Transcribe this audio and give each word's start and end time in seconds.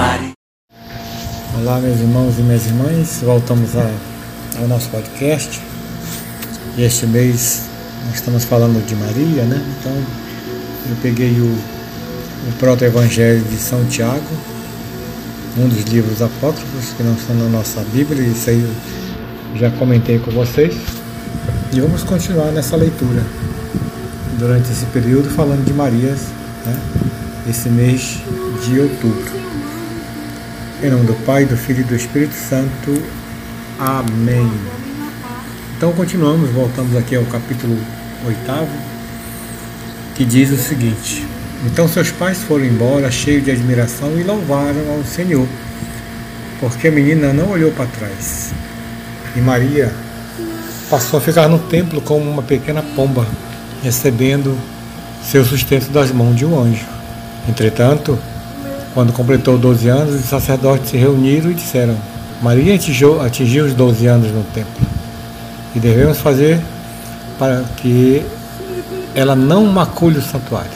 Maria. 0.00 0.32
Olá, 1.60 1.78
meus 1.78 2.00
irmãos 2.00 2.38
e 2.38 2.40
minhas 2.40 2.64
irmãs, 2.64 3.20
voltamos 3.22 3.76
a- 3.76 3.90
ao 4.58 4.66
nosso 4.66 4.88
podcast. 4.88 5.60
E 6.78 6.82
este 6.82 7.06
mês 7.06 7.64
nós 8.06 8.14
estamos 8.14 8.44
falando 8.44 8.82
de 8.86 8.96
Maria, 8.96 9.42
né? 9.44 9.62
Então 9.78 9.92
eu 9.92 10.96
peguei 11.02 11.38
o, 11.38 11.44
o 11.44 12.52
proto-evangelho 12.58 13.42
de 13.44 13.56
São 13.58 13.84
Tiago, 13.84 14.24
um 15.58 15.68
dos 15.68 15.82
livros 15.84 16.22
apócrifos 16.22 16.94
que 16.96 17.02
não 17.02 17.12
estão 17.12 17.36
na 17.36 17.50
nossa 17.50 17.82
Bíblia, 17.92 18.22
isso 18.26 18.48
aí 18.48 18.58
eu 18.62 19.58
já 19.60 19.70
comentei 19.72 20.18
com 20.18 20.30
vocês. 20.30 20.74
E 21.74 21.78
vamos 21.78 22.02
continuar 22.04 22.50
nessa 22.52 22.74
leitura 22.74 23.22
durante 24.38 24.72
esse 24.72 24.86
período 24.86 25.28
falando 25.28 25.62
de 25.62 25.74
Marias, 25.74 26.20
né? 26.64 26.74
esse 27.50 27.68
mês 27.68 28.16
de 28.64 28.80
outubro. 28.80 29.39
Em 30.82 30.88
nome 30.88 31.04
do 31.04 31.12
Pai, 31.26 31.44
do 31.44 31.58
Filho 31.58 31.80
e 31.80 31.84
do 31.84 31.94
Espírito 31.94 32.32
Santo. 32.32 33.02
Amém. 33.78 34.50
Então 35.76 35.92
continuamos, 35.92 36.48
voltamos 36.52 36.96
aqui 36.96 37.14
ao 37.14 37.24
capítulo 37.24 37.76
oitavo, 38.26 38.70
que 40.14 40.24
diz 40.24 40.50
o 40.50 40.56
seguinte: 40.56 41.26
Então 41.66 41.86
seus 41.86 42.10
pais 42.10 42.38
foram 42.38 42.64
embora, 42.64 43.10
cheios 43.10 43.44
de 43.44 43.50
admiração, 43.50 44.18
e 44.18 44.22
louvaram 44.22 44.80
ao 44.96 45.04
Senhor, 45.04 45.46
porque 46.58 46.88
a 46.88 46.90
menina 46.90 47.30
não 47.30 47.50
olhou 47.50 47.70
para 47.72 47.84
trás. 47.84 48.54
E 49.36 49.40
Maria 49.40 49.92
passou 50.88 51.18
a 51.18 51.20
ficar 51.20 51.46
no 51.46 51.58
templo 51.58 52.00
como 52.00 52.30
uma 52.30 52.42
pequena 52.42 52.82
pomba, 52.82 53.26
recebendo 53.82 54.56
seu 55.22 55.44
sustento 55.44 55.90
das 55.90 56.10
mãos 56.10 56.36
de 56.36 56.46
um 56.46 56.58
anjo. 56.58 56.86
Entretanto, 57.46 58.18
quando 58.94 59.12
completou 59.12 59.56
12 59.58 59.88
anos, 59.88 60.14
os 60.14 60.24
sacerdotes 60.26 60.90
se 60.90 60.96
reuniram 60.96 61.50
e 61.50 61.54
disseram: 61.54 61.94
Maria 62.42 62.74
atingiu, 62.74 63.20
atingiu 63.20 63.64
os 63.66 63.74
12 63.74 64.06
anos 64.06 64.30
no 64.32 64.42
templo. 64.44 64.72
E 65.74 65.78
devemos 65.78 66.18
fazer 66.18 66.60
para 67.38 67.62
que 67.76 68.22
ela 69.14 69.34
não 69.36 69.64
macule 69.66 70.18
o 70.18 70.22
santuário. 70.22 70.70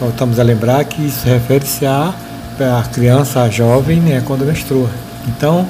Voltamos 0.00 0.38
a 0.38 0.42
lembrar 0.42 0.84
que 0.84 1.02
isso 1.06 1.26
refere-se 1.26 1.86
à, 1.86 2.12
à 2.60 2.82
criança, 2.88 3.42
à 3.42 3.48
jovem, 3.48 4.00
né, 4.00 4.22
quando 4.24 4.44
menstrua. 4.44 4.88
Então, 5.28 5.66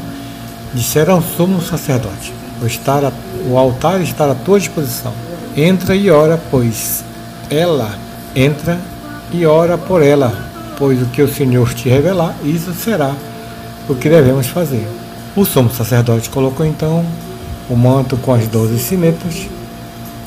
disseram 0.73 1.15
ao 1.17 1.23
sumo 1.23 1.61
sacerdote: 1.61 2.32
o, 2.62 2.67
estar 2.67 3.05
a- 3.05 3.12
o 3.49 3.59
altar 3.59 4.00
está 4.00 4.31
à 4.31 4.35
tua 4.35 4.59
disposição. 4.59 5.12
Entra 5.56 5.94
e 5.94 6.11
ora, 6.11 6.41
pois 6.50 7.05
ela 7.50 7.91
entra 8.35 8.79
e 9.32 9.44
ora 9.47 9.77
por 9.79 10.03
ela, 10.03 10.32
pois 10.79 11.00
o 11.03 11.06
que 11.06 11.23
o 11.23 11.29
Senhor 11.29 11.73
te 11.75 11.88
revelar, 11.88 12.35
isso 12.44 12.73
será 12.73 13.15
o 13.88 13.94
que 13.94 14.09
devemos 14.09 14.47
fazer. 14.47 14.87
O 15.37 15.44
sumo 15.44 15.71
sacerdote 15.71 16.31
colocou 16.31 16.65
então 16.65 17.05
o 17.69 17.76
manto 17.76 18.17
com 18.17 18.32
as 18.32 18.47
doze 18.47 18.79
sinetas, 18.79 19.49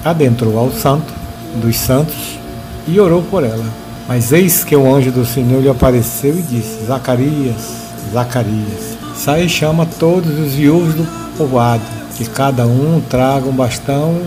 adentrou 0.04 0.58
ao 0.58 0.72
santo 0.72 1.14
dos 1.56 1.78
santos 1.78 2.38
e 2.88 3.00
orou 3.00 3.22
por 3.24 3.44
ela. 3.44 3.66
Mas 4.08 4.32
eis 4.32 4.64
que 4.64 4.76
o 4.76 4.94
anjo 4.94 5.12
do 5.12 5.26
Senhor 5.26 5.62
lhe 5.62 5.70
apareceu 5.70 6.38
e 6.38 6.42
disse: 6.42 6.86
Zacarias, 6.86 7.74
Zacarias, 8.12 8.98
sai 9.16 9.46
e 9.46 9.50
chama 9.50 9.86
todos 9.86 10.40
os 10.40 10.54
viúvos 10.54 10.94
do 10.94 11.08
povoado, 11.38 11.84
que 12.16 12.26
cada 12.26 12.66
um 12.66 13.02
traga 13.10 13.48
um 13.48 13.54
bastão, 13.54 14.22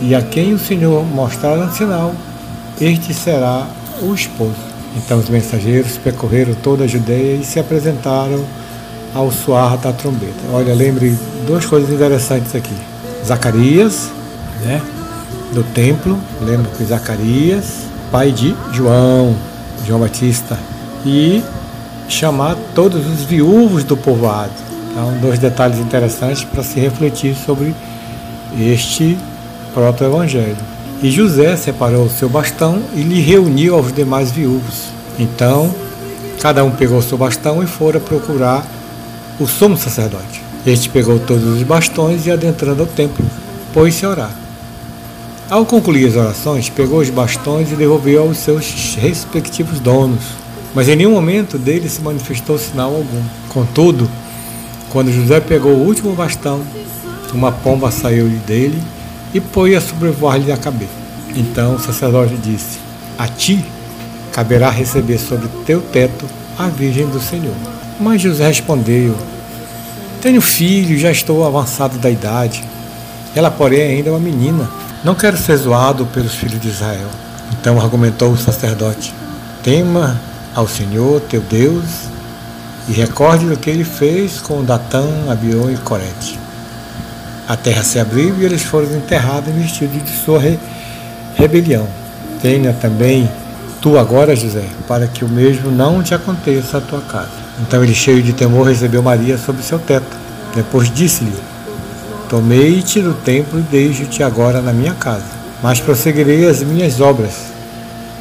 e 0.00 0.14
a 0.14 0.22
quem 0.22 0.54
o 0.54 0.58
Senhor 0.58 1.04
mostrar 1.04 1.58
um 1.58 1.70
sinal, 1.72 2.14
este 2.80 3.12
será 3.12 3.66
o 4.02 4.14
esposo. 4.14 4.75
Então 4.96 5.18
os 5.18 5.28
mensageiros 5.28 5.98
percorreram 5.98 6.54
toda 6.54 6.84
a 6.84 6.86
Judeia 6.86 7.36
e 7.36 7.44
se 7.44 7.60
apresentaram 7.60 8.44
ao 9.14 9.30
soar 9.30 9.76
da 9.76 9.92
trombeta. 9.92 10.34
Olha, 10.52 10.74
lembre 10.74 11.16
duas 11.46 11.64
coisas 11.64 11.90
interessantes 11.90 12.54
aqui. 12.54 12.74
Zacarias, 13.24 14.10
né, 14.64 14.80
do 15.52 15.62
templo, 15.62 16.18
lembra 16.40 16.70
que 16.76 16.84
Zacarias, 16.84 17.86
pai 18.10 18.32
de 18.32 18.54
João, 18.72 19.34
João 19.86 20.00
Batista, 20.00 20.58
e 21.04 21.42
chamar 22.08 22.56
todos 22.74 23.06
os 23.06 23.24
viúvos 23.24 23.84
do 23.84 23.96
povoado. 23.96 24.52
Então, 24.90 25.12
dois 25.20 25.38
detalhes 25.38 25.78
interessantes 25.78 26.44
para 26.44 26.62
se 26.62 26.80
refletir 26.80 27.34
sobre 27.34 27.74
este 28.58 29.18
proto-evangelho. 29.74 30.75
E 31.02 31.10
José 31.10 31.56
separou 31.56 32.06
o 32.06 32.10
seu 32.10 32.28
bastão 32.28 32.82
e 32.94 33.02
lhe 33.02 33.20
reuniu 33.20 33.74
aos 33.74 33.92
demais 33.92 34.30
viúvos. 34.30 34.84
Então, 35.18 35.74
cada 36.40 36.64
um 36.64 36.70
pegou 36.70 37.02
seu 37.02 37.18
bastão 37.18 37.62
e 37.62 37.66
fora 37.66 38.00
procurar 38.00 38.66
o 39.38 39.46
sumo 39.46 39.76
sacerdote. 39.76 40.42
Este 40.66 40.88
pegou 40.88 41.18
todos 41.18 41.44
os 41.44 41.62
bastões 41.62 42.26
e, 42.26 42.30
adentrando 42.30 42.84
o 42.84 42.86
templo, 42.86 43.24
pôs-se 43.74 44.06
a 44.06 44.10
orar. 44.10 44.30
Ao 45.50 45.66
concluir 45.66 46.08
as 46.08 46.16
orações, 46.16 46.70
pegou 46.70 47.00
os 47.00 47.10
bastões 47.10 47.70
e 47.70 47.76
devolveu 47.76 48.22
aos 48.22 48.38
seus 48.38 48.96
respectivos 48.98 49.78
donos. 49.78 50.24
Mas 50.74 50.88
em 50.88 50.96
nenhum 50.96 51.12
momento 51.12 51.58
dele 51.58 51.90
se 51.90 52.00
manifestou 52.00 52.58
sinal 52.58 52.94
algum. 52.94 53.22
Contudo, 53.50 54.10
quando 54.88 55.12
José 55.12 55.40
pegou 55.40 55.72
o 55.72 55.86
último 55.86 56.14
bastão, 56.14 56.62
uma 57.32 57.52
pomba 57.52 57.90
saiu 57.90 58.28
dele 58.46 58.82
e 59.36 59.40
pôs 59.40 59.76
a 59.76 59.80
sobrevoar-lhe 59.82 60.50
a 60.50 60.56
cabeça. 60.56 60.90
Então 61.34 61.74
o 61.74 61.78
sacerdote 61.78 62.34
disse: 62.36 62.78
A 63.18 63.28
ti 63.28 63.62
caberá 64.32 64.70
receber 64.70 65.18
sobre 65.18 65.46
teu 65.66 65.82
teto 65.82 66.24
a 66.58 66.68
Virgem 66.68 67.06
do 67.06 67.20
Senhor. 67.20 67.54
Mas 68.00 68.22
José 68.22 68.48
respondeu: 68.48 69.14
Tenho 70.22 70.40
filho, 70.40 70.98
já 70.98 71.10
estou 71.10 71.46
avançado 71.46 71.98
da 71.98 72.10
idade. 72.10 72.64
Ela, 73.34 73.50
porém, 73.50 73.96
ainda 73.96 74.08
é 74.08 74.12
uma 74.12 74.18
menina. 74.18 74.68
Não 75.04 75.14
quero 75.14 75.36
ser 75.36 75.56
zoado 75.58 76.06
pelos 76.06 76.34
filhos 76.34 76.58
de 76.58 76.68
Israel. 76.68 77.08
Então 77.52 77.78
argumentou 77.78 78.32
o 78.32 78.38
sacerdote: 78.38 79.12
Tema 79.62 80.18
ao 80.54 80.66
Senhor 80.66 81.20
teu 81.20 81.42
Deus 81.42 81.84
e 82.88 82.92
recorde 82.92 83.46
do 83.46 83.58
que 83.58 83.68
ele 83.68 83.84
fez 83.84 84.40
com 84.40 84.64
Datã, 84.64 85.04
Abion 85.30 85.70
e 85.70 85.76
Corete. 85.76 86.45
A 87.48 87.56
terra 87.56 87.82
se 87.82 87.98
abriu 87.98 88.34
e 88.38 88.44
eles 88.44 88.62
foram 88.62 88.94
enterrados 88.96 89.54
vestidos 89.54 90.02
de 90.02 90.10
sua 90.10 90.40
re 90.40 90.58
rebelião. 91.36 91.86
Tenha 92.42 92.72
também 92.72 93.28
tu 93.80 93.98
agora, 93.98 94.34
José, 94.34 94.64
para 94.88 95.06
que 95.06 95.24
o 95.24 95.28
mesmo 95.28 95.70
não 95.70 96.02
te 96.02 96.14
aconteça 96.14 96.78
à 96.78 96.80
tua 96.80 97.00
casa. 97.02 97.30
Então 97.60 97.84
ele, 97.84 97.94
cheio 97.94 98.22
de 98.22 98.32
temor, 98.32 98.66
recebeu 98.66 99.02
Maria 99.02 99.38
sob 99.38 99.62
seu 99.62 99.78
teto. 99.78 100.16
Depois 100.54 100.92
disse-lhe: 100.92 101.36
Tomei-te 102.28 103.00
do 103.00 103.14
templo 103.14 103.60
e 103.60 103.62
deixo-te 103.62 104.22
agora 104.22 104.60
na 104.60 104.72
minha 104.72 104.94
casa, 104.94 105.24
mas 105.62 105.78
prosseguirei 105.78 106.48
as 106.48 106.62
minhas 106.62 107.00
obras. 107.00 107.54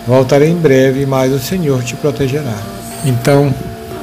Voltarei 0.05 0.51
em 0.51 0.57
breve, 0.57 1.05
mas 1.07 1.33
o 1.33 1.39
Senhor 1.39 1.81
te 1.83 1.95
protegerá. 1.95 2.55
Então, 3.03 3.51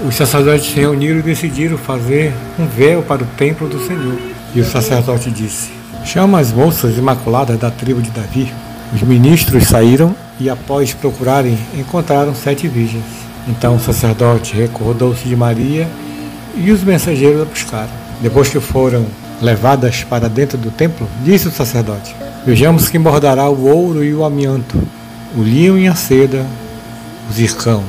os 0.04 0.16
sacerdotes 0.16 0.72
se 0.72 0.80
reuniram 0.80 1.20
e 1.20 1.22
decidiram 1.22 1.78
fazer 1.78 2.34
um 2.58 2.66
véu 2.66 3.02
para 3.02 3.22
o 3.22 3.26
templo 3.36 3.68
do 3.68 3.78
Senhor. 3.86 4.31
E 4.54 4.60
o 4.60 4.64
sacerdote 4.64 5.30
disse: 5.30 5.70
Chama 6.04 6.38
as 6.38 6.52
moças 6.52 6.96
imaculadas 6.98 7.58
da 7.58 7.70
tribo 7.70 8.02
de 8.02 8.10
Davi. 8.10 8.52
Os 8.94 9.02
ministros 9.02 9.64
saíram 9.64 10.14
e, 10.38 10.50
após 10.50 10.92
procurarem, 10.92 11.58
encontraram 11.74 12.34
sete 12.34 12.68
virgens. 12.68 13.04
Então 13.48 13.76
o 13.76 13.80
sacerdote 13.80 14.54
recordou-se 14.54 15.26
de 15.26 15.34
Maria 15.34 15.88
e 16.54 16.70
os 16.70 16.82
mensageiros 16.84 17.42
a 17.42 17.44
buscaram. 17.44 17.90
Depois 18.20 18.48
que 18.48 18.60
foram 18.60 19.06
levadas 19.40 20.04
para 20.04 20.28
dentro 20.28 20.58
do 20.58 20.70
templo, 20.70 21.08
disse 21.24 21.48
o 21.48 21.52
sacerdote: 21.52 22.14
Vejamos 22.44 22.88
quem 22.88 23.00
bordará 23.00 23.48
o 23.48 23.66
ouro 23.66 24.04
e 24.04 24.14
o 24.14 24.24
amianto, 24.24 24.80
o 25.36 25.42
linho 25.42 25.78
e 25.78 25.88
a 25.88 25.94
seda, 25.94 26.44
o 27.28 27.32
zircão 27.32 27.82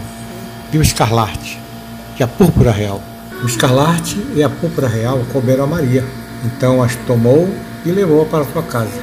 e 0.71 0.77
o 0.77 0.81
escarlate 0.81 1.59
e 2.19 2.23
a 2.23 2.27
púrpura 2.27 2.71
real. 2.71 3.01
O 3.43 3.45
escarlate 3.45 4.17
e 4.35 4.41
a 4.41 4.49
púrpura 4.49 4.87
real 4.87 5.19
couberam 5.31 5.65
a 5.65 5.67
Maria. 5.67 6.03
Então 6.43 6.83
as 6.83 6.95
tomou 7.07 7.49
e 7.85 7.91
levou 7.91 8.25
para 8.25 8.43
sua 8.45 8.63
casa. 8.63 8.99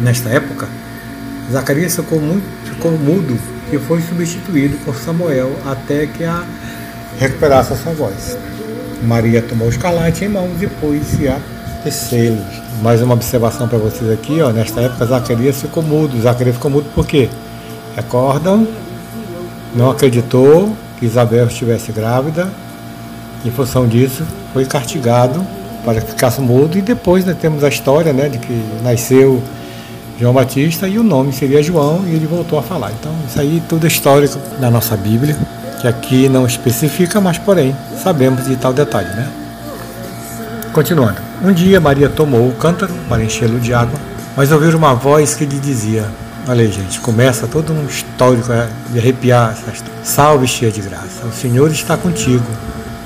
Nesta 0.00 0.28
época, 0.28 0.68
Zacarias 1.50 1.96
ficou, 1.96 2.20
muito, 2.20 2.44
ficou 2.64 2.92
mudo 2.92 3.38
e 3.72 3.78
foi 3.78 4.02
substituído 4.02 4.76
por 4.84 4.94
Samuel 4.94 5.50
até 5.64 6.06
que 6.06 6.24
a 6.24 6.44
recuperasse 7.18 7.72
a 7.72 7.76
sua 7.76 7.92
voz. 7.92 8.36
Maria 9.02 9.40
tomou 9.40 9.68
o 9.68 9.70
escalante 9.70 10.24
em 10.24 10.28
mãos 10.28 10.60
e 10.60 10.66
pôs-se 10.66 11.28
a 11.28 11.40
tecê-los. 11.82 12.62
Mais 12.82 13.00
uma 13.00 13.14
observação 13.14 13.68
para 13.68 13.78
vocês 13.78 14.10
aqui, 14.10 14.40
ó, 14.42 14.50
nesta 14.50 14.80
época 14.80 15.06
Zacarias 15.06 15.62
ficou 15.62 15.82
mudo. 15.82 16.20
Zacarias 16.20 16.56
ficou 16.56 16.70
mudo 16.70 16.90
por 16.94 17.06
quê? 17.06 17.28
Recordam? 17.94 18.66
Não 19.74 19.90
acreditou 19.90 20.76
que 20.98 21.06
Isabel 21.06 21.46
estivesse 21.46 21.92
grávida. 21.92 22.50
Em 23.44 23.50
função 23.50 23.86
disso, 23.86 24.24
foi 24.52 24.66
castigado 24.66 25.46
para 25.86 26.00
que 26.00 26.08
ficasse 26.08 26.40
mudo. 26.40 26.76
E 26.76 26.82
depois 26.82 27.24
né, 27.24 27.34
temos 27.40 27.64
a 27.64 27.68
história 27.68 28.12
né, 28.12 28.28
de 28.28 28.38
que 28.38 28.62
nasceu 28.82 29.42
João 30.18 30.34
Batista 30.34 30.88
e 30.88 30.98
o 30.98 31.02
nome 31.02 31.32
seria 31.32 31.62
João 31.62 32.04
e 32.06 32.14
ele 32.14 32.26
voltou 32.26 32.58
a 32.58 32.62
falar. 32.62 32.90
Então, 32.98 33.12
isso 33.26 33.40
aí 33.40 33.62
tudo 33.68 33.84
é 33.84 33.88
histórico 33.88 34.38
da 34.58 34.70
nossa 34.70 34.96
Bíblia 34.96 35.36
que 35.80 35.86
aqui 35.86 36.28
não 36.28 36.46
especifica, 36.46 37.20
mas 37.20 37.38
porém 37.38 37.76
sabemos 38.02 38.46
de 38.46 38.56
tal 38.56 38.72
detalhe, 38.72 39.08
né? 39.10 39.28
Continuando. 40.72 41.20
Um 41.42 41.52
dia 41.52 41.80
Maria 41.80 42.08
tomou 42.08 42.48
o 42.48 42.52
cântaro 42.52 42.92
para 43.08 43.22
enchê-lo 43.22 43.60
de 43.60 43.72
água, 43.72 43.98
mas 44.36 44.50
ouviu 44.50 44.76
uma 44.76 44.94
voz 44.94 45.34
que 45.34 45.44
lhe 45.44 45.58
dizia: 45.58 46.06
Olha 46.48 46.62
aí, 46.62 46.72
gente, 46.72 46.98
começa 47.00 47.46
todo 47.46 47.72
um 47.72 47.86
histórico 47.86 48.50
é, 48.52 48.68
de 48.90 48.98
arrepiar 48.98 49.50
essa 49.52 49.70
história. 49.70 50.00
Salve, 50.02 50.46
cheia 50.46 50.72
de 50.72 50.80
graça, 50.80 51.26
o 51.26 51.32
Senhor 51.32 51.70
está 51.70 51.96
contigo. 51.96 52.46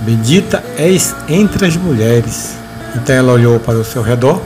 Bendita 0.03 0.63
és 0.79 1.15
entre 1.29 1.67
as 1.67 1.77
mulheres. 1.77 2.60
Então 2.95 3.15
ela 3.15 3.33
olhou 3.33 3.61
para 3.61 3.79
o 3.79 3.85
seu 3.85 4.03
redor, 4.03 4.41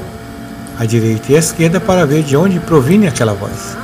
à 0.78 0.84
direita 0.84 1.32
e 1.32 1.36
à 1.36 1.38
esquerda, 1.38 1.80
para 1.80 2.06
ver 2.06 2.22
de 2.22 2.36
onde 2.36 2.60
provinha 2.60 3.08
aquela 3.08 3.32
voz. 3.32 3.76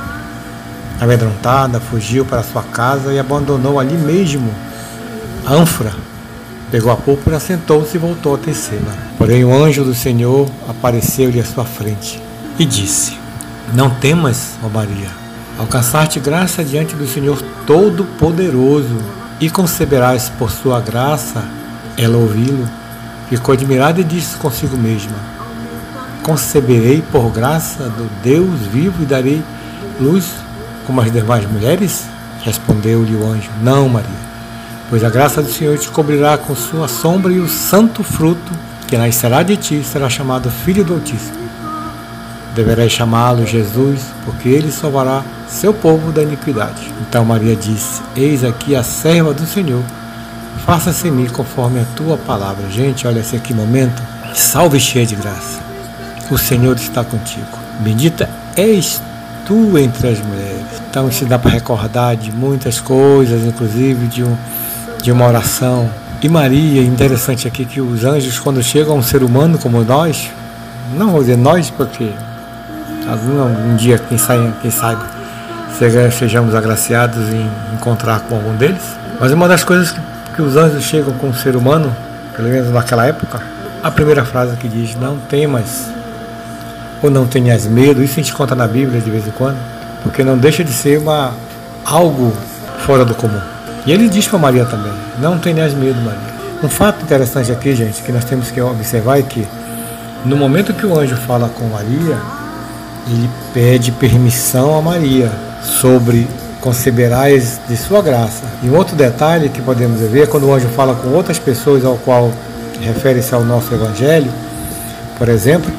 Amedrontada, 0.99 1.79
fugiu 1.79 2.23
para 2.23 2.43
sua 2.43 2.61
casa 2.61 3.11
e 3.11 3.19
abandonou 3.19 3.79
ali 3.79 3.95
mesmo 3.95 4.53
a 5.45 5.53
ânfora. 5.53 5.93
Pegou 6.69 6.91
a 6.91 6.95
púrpura, 6.95 7.39
sentou-se 7.39 7.97
e 7.97 7.99
voltou 7.99 8.35
a 8.35 8.37
tecê-la. 8.37 8.93
Porém, 9.17 9.43
o 9.43 9.53
anjo 9.53 9.83
do 9.83 9.93
Senhor 9.95 10.47
apareceu-lhe 10.69 11.39
à 11.39 11.43
sua 11.43 11.65
frente 11.65 12.21
e 12.57 12.65
disse: 12.65 13.17
Não 13.73 13.89
temas, 13.89 14.51
ó 14.63 14.69
Maria, 14.69 15.09
alcançar-te 15.57 16.19
graça 16.19 16.63
diante 16.63 16.95
do 16.95 17.07
Senhor 17.07 17.41
Todo-Poderoso 17.65 18.97
e 19.39 19.49
conceberás 19.49 20.29
por 20.29 20.51
sua 20.51 20.79
graça. 20.79 21.43
Ela 21.97 22.17
ouvi-lo, 22.17 22.69
ficou 23.37 23.53
admirada 23.53 24.01
e 24.01 24.03
disse 24.03 24.35
consigo 24.37 24.77
mesma: 24.77 25.15
Conceberei 26.23 27.01
por 27.11 27.29
graça 27.31 27.85
do 27.85 28.09
Deus 28.21 28.61
vivo 28.61 29.03
e 29.03 29.05
darei 29.05 29.43
luz 29.99 30.31
como 30.85 31.01
as 31.01 31.11
demais 31.11 31.49
mulheres? 31.49 32.05
Respondeu-lhe 32.43 33.15
o 33.15 33.25
anjo: 33.25 33.49
Não, 33.61 33.87
Maria, 33.87 34.09
pois 34.89 35.03
a 35.03 35.09
graça 35.09 35.41
do 35.41 35.51
Senhor 35.51 35.77
te 35.77 35.89
cobrirá 35.89 36.37
com 36.37 36.55
sua 36.55 36.87
sombra 36.87 37.31
e 37.31 37.39
o 37.39 37.47
santo 37.47 38.03
fruto 38.03 38.51
que 38.87 38.97
nascerá 38.97 39.41
de 39.41 39.55
ti 39.55 39.83
será 39.83 40.09
chamado 40.09 40.49
Filho 40.49 40.83
do 40.83 40.95
Altíssimo. 40.95 41.39
Deverás 42.53 42.91
chamá-lo 42.91 43.45
Jesus, 43.45 44.01
porque 44.25 44.49
ele 44.49 44.69
salvará 44.73 45.23
seu 45.47 45.73
povo 45.73 46.11
da 46.11 46.21
iniquidade. 46.21 46.93
Então 46.99 47.23
Maria 47.23 47.55
disse: 47.55 48.01
Eis 48.13 48.43
aqui 48.43 48.75
a 48.75 48.83
serva 48.83 49.33
do 49.33 49.45
Senhor. 49.45 49.83
Faça-se 50.65 51.07
em 51.07 51.11
mim 51.11 51.27
conforme 51.27 51.79
a 51.79 51.85
tua 51.95 52.17
palavra. 52.17 52.69
Gente, 52.69 53.07
olha 53.07 53.19
esse 53.19 53.35
aqui 53.35 53.53
momento. 53.53 54.01
Salve 54.33 54.79
cheia 54.79 55.05
de 55.05 55.15
graça. 55.15 55.59
O 56.29 56.37
Senhor 56.37 56.75
está 56.75 57.03
contigo. 57.03 57.57
Bendita 57.79 58.29
és 58.55 59.01
tu 59.45 59.77
entre 59.77 60.07
as 60.07 60.19
mulheres. 60.19 60.65
Então 60.89 61.07
isso 61.09 61.25
dá 61.25 61.39
para 61.39 61.51
recordar 61.51 62.15
de 62.15 62.31
muitas 62.31 62.79
coisas, 62.79 63.43
inclusive 63.43 64.07
de, 64.07 64.23
um, 64.23 64.37
de 65.01 65.11
uma 65.11 65.27
oração. 65.27 65.89
E 66.21 66.29
Maria, 66.29 66.83
interessante 66.83 67.47
aqui 67.47 67.65
que 67.65 67.81
os 67.81 68.05
anjos, 68.05 68.37
quando 68.39 68.61
chegam 68.61 68.93
a 68.93 68.97
um 68.97 69.01
ser 69.01 69.23
humano 69.23 69.57
como 69.57 69.83
nós, 69.83 70.29
não 70.95 71.09
vou 71.09 71.21
dizer 71.21 71.37
nós, 71.37 71.69
porque 71.69 72.11
algum, 73.09 73.75
dia, 73.75 73.97
quem, 73.97 74.17
sai, 74.17 74.53
quem 74.61 74.69
sabe, 74.69 75.03
sejamos 76.17 76.53
agraciados 76.53 77.29
em 77.29 77.49
encontrar 77.73 78.19
com 78.21 78.35
algum 78.35 78.55
deles. 78.55 78.83
Mas 79.19 79.31
uma 79.31 79.47
das 79.47 79.63
coisas 79.63 79.91
que, 79.91 79.99
que 80.41 80.47
os 80.47 80.57
anjos 80.57 80.83
chegam 80.83 81.13
com 81.13 81.29
o 81.29 81.33
ser 81.35 81.55
humano, 81.55 81.95
pelo 82.35 82.49
menos 82.49 82.71
naquela 82.71 83.05
época, 83.05 83.39
a 83.83 83.91
primeira 83.91 84.25
frase 84.25 84.57
que 84.57 84.67
diz: 84.67 84.95
Não 84.95 85.17
temas 85.17 85.87
ou 87.03 87.11
não 87.11 87.27
tenhas 87.27 87.67
medo, 87.67 88.03
isso 88.03 88.19
a 88.19 88.23
gente 88.23 88.33
conta 88.33 88.55
na 88.55 88.67
Bíblia 88.67 88.99
de 88.99 89.09
vez 89.09 89.27
em 89.27 89.31
quando. 89.31 89.57
porque 90.01 90.23
não 90.23 90.37
deixa 90.37 90.63
de 90.63 90.73
ser 90.73 90.97
uma, 90.97 91.33
algo 91.85 92.33
fora 92.79 93.05
do 93.05 93.13
comum. 93.13 93.39
E 93.85 93.91
ele 93.91 94.09
diz 94.09 94.27
para 94.27 94.39
Maria 94.39 94.65
também: 94.65 94.91
Não 95.19 95.37
tenhas 95.37 95.75
medo, 95.75 96.01
Maria. 96.01 96.31
Um 96.63 96.69
fato 96.69 97.03
interessante 97.03 97.51
aqui, 97.51 97.75
gente, 97.75 98.01
que 98.01 98.11
nós 98.11 98.23
temos 98.23 98.49
que 98.49 98.59
observar 98.59 99.19
é 99.19 99.21
que 99.21 99.47
no 100.25 100.35
momento 100.35 100.73
que 100.73 100.85
o 100.87 100.99
anjo 100.99 101.15
fala 101.15 101.49
com 101.49 101.65
Maria, 101.65 102.17
ele 103.07 103.29
pede 103.53 103.91
permissão 103.91 104.77
a 104.77 104.81
Maria 104.81 105.31
sobre 105.61 106.27
conceberás 106.61 107.59
de 107.67 107.75
sua 107.75 108.01
graça. 108.01 108.43
E 108.63 108.69
um 108.69 108.75
outro 108.75 108.95
detalhe 108.95 109.49
que 109.49 109.61
podemos 109.61 109.99
ver 109.99 110.29
quando 110.29 110.47
o 110.47 110.53
anjo 110.53 110.67
fala 110.69 110.95
com 110.95 111.09
outras 111.09 111.39
pessoas 111.39 111.83
ao 111.83 111.97
qual 111.97 112.31
refere-se 112.79 113.33
ao 113.33 113.43
nosso 113.43 113.73
evangelho, 113.73 114.31
por 115.17 115.27
exemplo, 115.27 115.71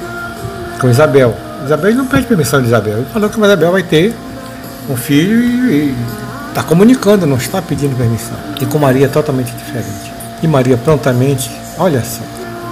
com 0.81 0.91
Isabel. 0.91 1.35
Isabel 1.65 1.95
não 1.95 2.07
pede 2.07 2.27
permissão 2.27 2.61
de 2.61 2.67
Isabel. 2.67 2.99
Ele 2.99 3.07
falou 3.13 3.31
que 3.31 3.41
Isabel 3.41 3.73
vai 3.73 3.83
ter 3.83 4.15
um 4.91 4.97
filho 4.97 5.71
e 5.71 5.95
está 6.49 6.63
comunicando, 6.63 7.27
não 7.27 7.37
está 7.37 7.63
pedindo 7.63 7.97
permissão. 7.97 8.37
E 8.61 8.67
com 8.67 8.79
Maria 8.79 9.07
é 9.07 9.09
totalmente 9.09 9.53
diferente. 9.53 10.13
E 10.43 10.49
Maria 10.49 10.77
prontamente, 10.77 11.51
olha 11.79 12.03
só, 12.03 12.23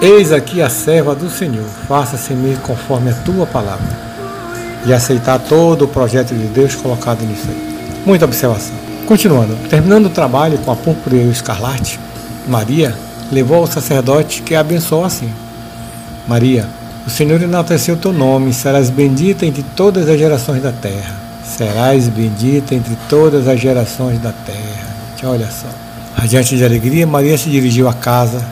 eis 0.00 0.32
aqui 0.32 0.60
a 0.60 0.68
serva 0.68 1.14
do 1.14 1.30
Senhor, 1.30 1.64
faça-se 1.86 2.32
me 2.34 2.56
conforme 2.56 3.10
a 3.10 3.14
tua 3.14 3.46
palavra. 3.46 4.10
E 4.84 4.92
aceitar 4.92 5.38
todo 5.38 5.84
o 5.84 5.88
projeto 5.88 6.34
de 6.34 6.46
Deus 6.48 6.74
colocado 6.74 7.20
nisso 7.22 7.46
aí. 7.48 7.69
Muita 8.04 8.24
observação. 8.24 8.74
Continuando, 9.06 9.56
terminando 9.68 10.06
o 10.06 10.10
trabalho 10.10 10.58
com 10.58 10.70
a 10.70 10.76
púrpura 10.76 11.16
e 11.16 11.26
o 11.26 11.32
escarlate, 11.32 11.98
Maria 12.46 12.94
levou 13.30 13.58
ao 13.58 13.66
sacerdote 13.66 14.42
que 14.42 14.54
a 14.54 14.60
abençoou 14.60 15.04
assim: 15.04 15.30
Maria, 16.26 16.66
o 17.06 17.10
Senhor 17.10 17.42
enalteceu 17.42 17.96
teu 17.96 18.12
nome, 18.12 18.52
serás 18.52 18.88
bendita 18.88 19.44
entre 19.44 19.64
todas 19.74 20.08
as 20.08 20.18
gerações 20.18 20.62
da 20.62 20.72
terra. 20.72 21.14
Serás 21.44 22.08
bendita 22.08 22.74
entre 22.74 22.96
todas 23.08 23.48
as 23.48 23.60
gerações 23.60 24.18
da 24.20 24.32
terra. 24.32 24.88
Olha 25.24 25.48
só. 25.50 25.68
Radiante 26.14 26.56
de 26.56 26.64
alegria, 26.64 27.06
Maria 27.06 27.36
se 27.36 27.50
dirigiu 27.50 27.88
à 27.88 27.92
casa 27.92 28.44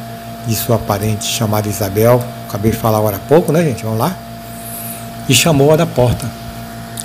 de 0.47 0.55
sua 0.55 0.79
parente 0.79 1.25
chamada 1.25 1.69
Isabel. 1.69 2.23
Acabei 2.49 2.73
de 2.73 2.77
falar 2.77 2.99
agora 2.99 3.17
há 3.17 3.21
pouco, 3.21 3.53
né, 3.53 3.63
gente? 3.63 3.85
Vamos 3.85 3.99
lá? 3.99 4.17
E 5.29 5.35
chamou-a 5.35 5.77
da 5.77 5.87
porta. 5.87 6.27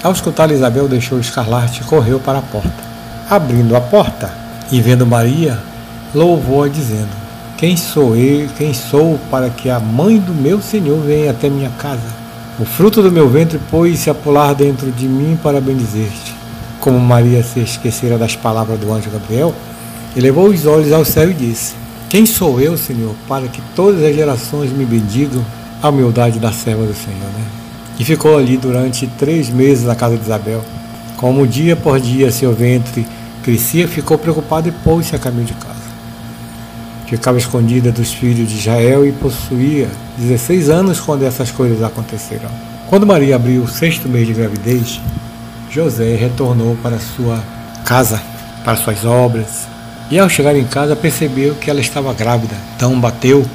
Ao 0.04 0.12
escutar 0.12 0.52
Isabel, 0.52 0.90
deixou 0.90 1.18
o 1.18 1.22
escarlate 1.22 1.80
e 1.80 1.86
correu 1.86 2.20
para 2.20 2.40
a 2.40 2.42
porta. 2.42 2.84
Abrindo 3.30 3.74
a 3.74 3.80
porta 3.80 4.30
e 4.70 4.82
vendo 4.82 5.08
Maria, 5.08 5.58
louvou-a 6.14 6.68
dizendo: 6.68 7.08
Quem 7.56 7.78
sou 7.78 8.14
eu, 8.14 8.50
quem 8.58 8.74
sou 8.74 9.18
para 9.32 9.50
que 9.50 9.70
a 9.70 9.80
mãe 9.80 10.20
do 10.20 10.34
meu 10.34 10.62
Senhor 10.62 11.00
venha 11.00 11.32
até 11.32 11.50
minha 11.50 11.70
casa? 11.70 12.02
O 12.60 12.66
fruto 12.66 13.02
do 13.02 13.10
meu 13.10 13.30
ventre 13.30 13.58
pôs-se 13.72 14.10
a 14.10 14.14
pular 14.14 14.54
dentro 14.54 14.92
de 14.92 15.08
mim 15.08 15.40
para 15.42 15.62
bendizer-te. 15.62 16.36
Como 16.82 17.00
Maria 17.00 17.42
se 17.42 17.62
esquecera 17.62 18.18
das 18.18 18.36
palavras 18.36 18.78
do 18.78 18.92
anjo 18.92 19.10
Gabriel, 19.10 19.56
elevou 20.18 20.50
os 20.50 20.66
olhos 20.66 20.92
ao 20.92 21.06
céu 21.06 21.32
e 21.32 21.34
disse: 21.34 21.76
Quem 22.10 22.26
sou 22.26 22.60
eu, 22.60 22.78
Senhor, 22.78 23.16
para 23.26 23.48
que 23.48 23.62
todas 23.74 24.04
as 24.04 24.14
gerações 24.14 24.70
me 24.70 24.84
bendigam? 24.84 25.44
A 25.82 25.88
humildade 25.88 26.40
da 26.40 26.52
serva 26.52 26.86
do 26.86 26.94
Senhor, 26.94 27.30
né? 27.38 27.62
E 28.00 28.04
ficou 28.04 28.38
ali 28.38 28.58
durante 28.58 29.08
três 29.08 29.50
meses 29.50 29.86
na 29.86 29.96
casa 29.96 30.18
de 30.18 30.24
Isabel. 30.24 30.64
Como 31.18 31.48
dia 31.48 31.76
por 31.76 32.00
dia 32.00 32.32
seu 32.32 32.54
ventre 32.54 33.06
crescia, 33.44 33.88
ficou 33.88 34.18
preocupado 34.18 34.70
e 34.70 34.72
pôs-se 34.72 35.16
a 35.16 35.20
caminho 35.20 35.46
de 35.46 35.54
casa. 35.54 35.74
Ficava 37.08 37.38
escondida 37.38 37.92
dos 37.92 38.12
filhos 38.12 38.50
de 38.50 38.58
Israel 38.58 39.06
e 39.06 39.12
possuía 39.12 39.88
16 40.18 40.70
anos 40.70 41.00
quando 41.00 41.24
essas 41.24 41.52
coisas 41.52 41.84
aconteceram. 41.84 42.50
Quando 42.90 43.06
Maria 43.06 43.36
abriu 43.36 43.64
o 43.64 43.68
sexto 43.68 44.10
mês 44.10 44.26
de 44.26 44.34
gravidez, 44.34 45.00
José 45.70 46.16
retornou 46.16 46.76
para 46.82 46.98
sua 47.00 47.44
casa, 47.86 48.22
para 48.64 48.78
suas 48.78 49.06
obras, 49.06 49.68
e 50.10 50.18
ao 50.20 50.30
chegar 50.30 50.56
em 50.56 50.66
casa 50.66 50.96
percebeu 50.96 51.56
que 51.56 51.70
ela 51.70 51.80
estava 51.82 52.14
grávida. 52.14 52.56
Então 52.76 53.00
bateu 53.00 53.46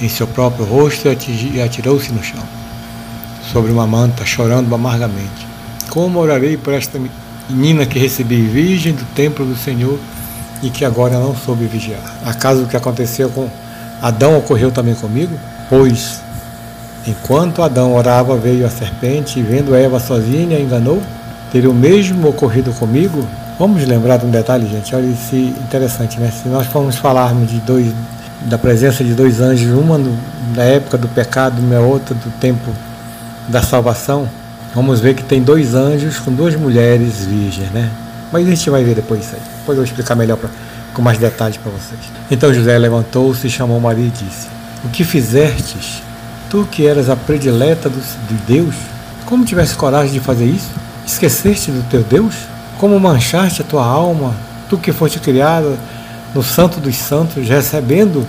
em 0.00 0.08
seu 0.08 0.26
próprio 0.26 0.64
rosto 0.64 1.08
e 1.08 1.60
atirou-se 1.62 2.12
no 2.12 2.22
chão 2.22 2.42
sobre 3.52 3.72
uma 3.72 3.86
manta, 3.86 4.24
chorando 4.24 4.74
amargamente. 4.74 5.46
Como 5.88 6.18
orarei 6.20 6.56
por 6.56 6.72
esta 6.72 7.00
menina 7.48 7.84
que 7.84 7.98
recebi 7.98 8.42
virgem 8.42 8.92
do 8.92 9.04
templo 9.14 9.44
do 9.44 9.56
Senhor 9.56 9.98
e 10.62 10.70
que 10.70 10.84
agora 10.84 11.18
não 11.18 11.34
soube 11.34 11.66
vigiar? 11.66 12.02
Acaso 12.24 12.62
o 12.62 12.66
que 12.66 12.76
aconteceu 12.76 13.28
com 13.30 13.48
Adão 14.00 14.38
ocorreu 14.38 14.70
também 14.70 14.94
comigo? 14.94 15.36
Pois, 15.68 16.20
enquanto 17.06 17.62
Adão 17.62 17.94
orava, 17.94 18.36
veio 18.36 18.66
a 18.66 18.70
serpente 18.70 19.38
e, 19.38 19.42
vendo 19.42 19.74
Eva 19.74 19.98
sozinha, 19.98 20.58
enganou? 20.58 21.02
Teria 21.50 21.70
o 21.70 21.74
mesmo 21.74 22.28
ocorrido 22.28 22.72
comigo? 22.72 23.26
Vamos 23.58 23.84
lembrar 23.84 24.16
de 24.16 24.26
um 24.26 24.30
detalhe, 24.30 24.66
gente. 24.68 24.94
Olha 24.94 25.06
isso 25.06 25.34
interessante, 25.34 26.18
né? 26.18 26.30
Se 26.30 26.48
nós 26.48 26.66
formos 26.66 26.96
falarmos 26.96 27.50
de 27.50 27.58
dois, 27.60 27.92
da 28.42 28.56
presença 28.56 29.02
de 29.02 29.12
dois 29.12 29.40
anjos, 29.40 29.76
uma 29.76 29.98
no, 29.98 30.16
época 30.56 30.96
do 30.96 31.08
pecado, 31.08 31.60
uma 31.60 31.78
outra 31.80 32.14
do 32.14 32.30
tempo 32.38 32.70
da 33.50 33.62
salvação, 33.62 34.28
vamos 34.74 35.00
ver 35.00 35.14
que 35.14 35.24
tem 35.24 35.42
dois 35.42 35.74
anjos 35.74 36.18
com 36.18 36.32
duas 36.32 36.54
mulheres 36.54 37.24
virgens, 37.26 37.70
né? 37.70 37.90
Mas 38.32 38.46
a 38.46 38.50
gente 38.50 38.70
vai 38.70 38.84
ver 38.84 38.94
depois 38.94 39.24
isso 39.24 39.34
aí. 39.34 39.42
Depois 39.58 39.76
eu 39.76 39.82
vou 39.82 39.84
explicar 39.84 40.14
melhor 40.14 40.36
pra, 40.36 40.48
com 40.94 41.02
mais 41.02 41.18
detalhes 41.18 41.56
para 41.56 41.70
vocês. 41.72 42.00
Então 42.30 42.54
José 42.54 42.78
levantou-se, 42.78 43.50
chamou 43.50 43.80
Maria 43.80 44.06
e 44.06 44.10
disse: 44.10 44.46
O 44.84 44.88
que 44.88 45.02
fizestes, 45.02 46.00
tu 46.48 46.66
que 46.70 46.86
eras 46.86 47.10
a 47.10 47.16
predileta 47.16 47.88
do, 47.88 48.00
de 48.00 48.34
Deus, 48.46 48.74
como 49.26 49.44
tivesse 49.44 49.74
coragem 49.74 50.12
de 50.12 50.20
fazer 50.20 50.46
isso? 50.46 50.70
Esqueceste 51.04 51.72
do 51.72 51.82
teu 51.90 52.04
Deus? 52.04 52.34
Como 52.78 52.98
manchaste 53.00 53.62
a 53.62 53.64
tua 53.64 53.84
alma, 53.84 54.32
tu 54.68 54.78
que 54.78 54.92
foste 54.92 55.18
criada 55.18 55.76
no 56.32 56.42
Santo 56.42 56.78
dos 56.78 56.96
Santos, 56.96 57.48
recebendo 57.48 58.26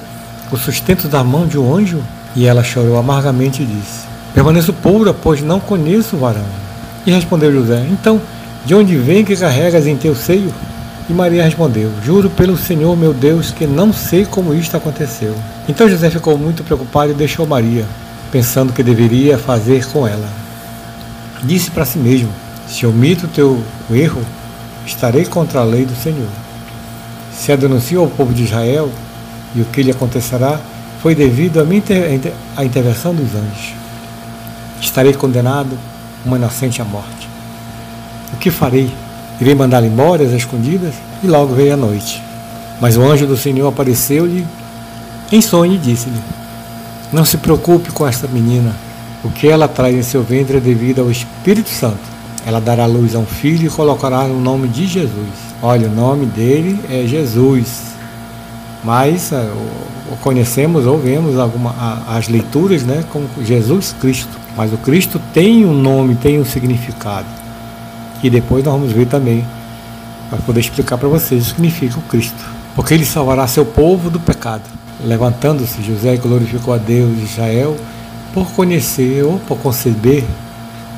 o 0.51 0.57
sustento 0.57 1.07
da 1.07 1.23
mão 1.23 1.45
de 1.45 1.59
um 1.59 1.75
anjo? 1.75 2.01
E 2.35 2.47
ela 2.47 2.63
chorou 2.63 2.97
amargamente 2.97 3.61
e 3.61 3.65
disse: 3.65 4.10
Permaneço 4.33 4.71
pura, 4.71 5.13
pois 5.13 5.41
não 5.41 5.59
conheço 5.59 6.15
o 6.15 6.19
varão. 6.19 6.45
E 7.05 7.11
respondeu 7.11 7.51
José: 7.51 7.85
Então, 7.91 8.21
de 8.65 8.73
onde 8.73 8.95
vem 8.95 9.25
que 9.25 9.35
carregas 9.35 9.85
em 9.87 9.97
teu 9.97 10.15
seio? 10.15 10.53
E 11.09 11.13
Maria 11.13 11.43
respondeu: 11.43 11.91
Juro 12.03 12.29
pelo 12.29 12.55
Senhor 12.55 12.95
meu 12.95 13.13
Deus 13.13 13.51
que 13.51 13.67
não 13.67 13.91
sei 13.91 14.25
como 14.25 14.53
isto 14.53 14.77
aconteceu. 14.77 15.35
Então 15.67 15.89
José 15.89 16.09
ficou 16.09 16.37
muito 16.37 16.63
preocupado 16.63 17.11
e 17.11 17.15
deixou 17.15 17.45
Maria, 17.45 17.85
pensando 18.31 18.71
que 18.71 18.83
deveria 18.83 19.37
fazer 19.37 19.85
com 19.87 20.07
ela. 20.07 20.29
Disse 21.43 21.69
para 21.69 21.85
si 21.85 21.97
mesmo: 21.97 22.29
Se 22.67 22.85
omito 22.85 23.27
teu 23.27 23.61
erro, 23.91 24.21
estarei 24.85 25.25
contra 25.25 25.59
a 25.59 25.65
lei 25.65 25.85
do 25.85 25.95
Senhor. 25.95 26.29
Se 27.33 27.51
a 27.51 27.57
denuncio 27.57 27.99
ao 27.99 28.07
povo 28.07 28.33
de 28.33 28.43
Israel, 28.43 28.89
e 29.53 29.61
o 29.61 29.65
que 29.65 29.83
lhe 29.83 29.91
acontecerá 29.91 30.57
foi 31.01 31.15
devido 31.15 31.59
à, 31.59 31.63
inter 31.63 32.21
intervenção 32.63 33.13
dos 33.13 33.35
anjos 33.35 33.80
estarei 34.81 35.13
condenado, 35.13 35.77
uma 36.25 36.37
inocente 36.37 36.81
à 36.81 36.85
morte. 36.85 37.29
O 38.33 38.37
que 38.37 38.51
farei? 38.51 38.91
Irei 39.39 39.55
mandá-la 39.55 39.87
embora 39.87 40.23
às 40.23 40.31
escondidas? 40.31 40.93
E 41.23 41.27
logo 41.27 41.53
veio 41.53 41.73
a 41.73 41.77
noite. 41.77 42.21
Mas 42.79 42.97
o 42.97 43.03
anjo 43.03 43.27
do 43.27 43.37
Senhor 43.37 43.67
apareceu-lhe 43.67 44.45
em 45.31 45.41
sonho 45.41 45.73
e 45.73 45.77
disse-lhe: 45.77 46.21
Não 47.13 47.23
se 47.23 47.37
preocupe 47.37 47.91
com 47.91 48.07
esta 48.07 48.27
menina. 48.27 48.75
O 49.23 49.29
que 49.29 49.47
ela 49.47 49.67
traz 49.67 49.95
em 49.95 50.01
seu 50.01 50.23
ventre 50.23 50.57
é 50.57 50.59
devido 50.59 51.01
ao 51.01 51.11
Espírito 51.11 51.69
Santo. 51.69 52.11
Ela 52.45 52.59
dará 52.59 52.87
luz 52.87 53.15
a 53.15 53.19
um 53.19 53.25
filho 53.25 53.67
e 53.67 53.69
colocará 53.69 54.23
o 54.23 54.39
nome 54.39 54.67
de 54.67 54.87
Jesus. 54.87 55.29
Olha, 55.61 55.87
o 55.87 55.91
nome 55.91 56.25
dele 56.25 56.79
é 56.89 57.05
Jesus. 57.05 57.91
Mas 58.83 59.31
uh, 59.31 59.35
conhecemos 60.17 60.85
ou 60.85 60.97
vemos 60.97 61.37
alguma, 61.37 61.73
as 62.07 62.27
leituras 62.27 62.83
né, 62.83 63.03
como 63.09 63.27
Jesus 63.43 63.95
Cristo. 63.99 64.37
Mas 64.55 64.73
o 64.73 64.77
Cristo 64.77 65.19
tem 65.33 65.65
um 65.65 65.73
nome, 65.73 66.15
tem 66.15 66.39
um 66.39 66.45
significado. 66.45 67.27
E 68.21 68.29
depois 68.29 68.63
nós 68.63 68.73
vamos 68.73 68.91
ver 68.91 69.07
também, 69.07 69.45
para 70.29 70.39
poder 70.39 70.59
explicar 70.59 70.97
para 70.97 71.07
vocês 71.07 71.43
o 71.43 71.45
que 71.45 71.51
significa 71.55 71.97
o 71.97 72.03
Cristo. 72.03 72.43
Porque 72.75 72.93
ele 72.93 73.05
salvará 73.05 73.47
seu 73.47 73.65
povo 73.65 74.09
do 74.09 74.19
pecado. 74.19 74.63
Levantando-se, 75.03 75.81
José 75.81 76.15
glorificou 76.17 76.73
a 76.73 76.77
Deus 76.77 77.17
de 77.17 77.23
Israel 77.23 77.75
por 78.33 78.51
conhecer 78.51 79.23
ou 79.23 79.39
por 79.39 79.57
conceber 79.57 80.23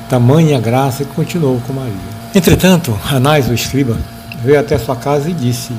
tamanha 0.08 0.60
graça 0.60 1.02
e 1.02 1.06
continuou 1.06 1.60
com 1.66 1.72
Maria. 1.72 1.92
Entretanto, 2.34 2.96
Anás, 3.10 3.48
o 3.48 3.54
escriba, 3.54 3.96
veio 4.42 4.60
até 4.60 4.78
sua 4.78 4.96
casa 4.96 5.30
e 5.30 5.32
disse: 5.32 5.72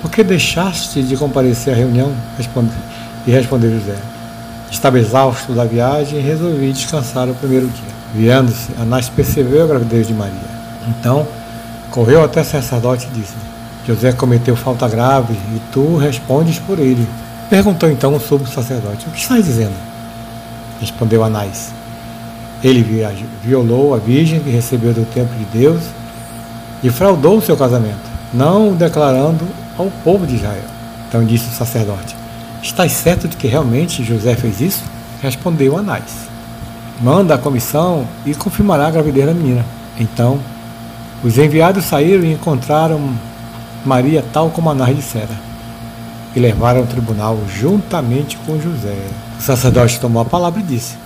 Por 0.00 0.10
que 0.10 0.24
deixaste 0.24 1.02
de 1.02 1.16
comparecer 1.16 1.74
à 1.74 1.76
reunião? 1.76 2.12
Responde, 2.36 2.70
e 3.26 3.30
respondeu 3.30 3.70
José: 3.78 3.96
Estava 4.70 4.98
exausto 4.98 5.52
da 5.52 5.64
viagem 5.64 6.18
e 6.18 6.22
resolvi 6.22 6.72
descansar 6.72 7.28
o 7.28 7.34
primeiro 7.34 7.66
dia. 7.66 8.00
Viando-se, 8.14 8.70
Anás 8.80 9.08
percebeu 9.08 9.64
a 9.64 9.66
gravidez 9.66 10.06
de 10.06 10.14
Maria. 10.14 10.60
Então, 10.88 11.26
correu 11.90 12.24
até 12.24 12.40
o 12.40 12.44
sacerdote 12.44 13.08
e 13.12 13.18
disse: 13.18 13.34
José 13.86 14.12
cometeu 14.12 14.56
falta 14.56 14.88
grave 14.88 15.34
e 15.34 15.60
tu 15.72 15.96
respondes 15.96 16.58
por 16.58 16.78
ele. 16.78 17.06
Perguntou 17.48 17.90
então 17.90 18.14
o 18.14 18.46
sacerdote: 18.46 19.06
O 19.06 19.10
que 19.10 19.18
estás 19.18 19.44
dizendo? 19.44 19.74
Respondeu 20.80 21.22
Anás: 21.22 21.72
Ele 22.64 23.04
violou 23.42 23.94
a 23.94 23.98
virgem 23.98 24.40
que 24.40 24.50
recebeu 24.50 24.94
do 24.94 25.04
templo 25.04 25.36
de 25.36 25.44
Deus 25.46 25.82
e 26.82 26.88
fraudou 26.88 27.36
o 27.36 27.42
seu 27.42 27.56
casamento, 27.56 28.08
não 28.32 28.72
declarando 28.72 29.44
ao 29.78 29.90
povo 30.04 30.26
de 30.26 30.36
Israel. 30.36 30.64
Então 31.08 31.24
disse 31.24 31.48
o 31.48 31.52
sacerdote: 31.52 32.16
Estás 32.62 32.92
certo 32.92 33.26
de 33.26 33.36
que 33.36 33.48
realmente 33.48 34.04
José 34.04 34.36
fez 34.36 34.60
isso? 34.60 34.84
Respondeu 35.22 35.76
Anás. 35.76 36.28
Manda 37.00 37.34
a 37.34 37.38
comissão 37.38 38.06
e 38.26 38.34
confirmará 38.34 38.86
a 38.86 38.90
gravidez 38.90 39.26
da 39.26 39.34
menina. 39.34 39.64
Então, 39.98 40.38
os 41.24 41.38
enviados 41.38 41.84
saíram 41.84 42.22
e 42.24 42.32
encontraram 42.32 43.00
Maria 43.84 44.24
tal 44.32 44.50
como 44.50 44.70
Anás 44.70 44.94
dissera. 44.94 45.50
E 46.34 46.38
levaram 46.38 46.80
ao 46.80 46.86
tribunal 46.86 47.38
juntamente 47.48 48.36
com 48.46 48.60
José. 48.60 48.96
O 49.38 49.42
sacerdote 49.42 49.98
tomou 49.98 50.22
a 50.22 50.24
palavra 50.24 50.60
e 50.60 50.64
disse: 50.64 50.96